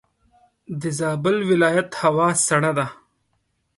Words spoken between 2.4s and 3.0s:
سړه ده.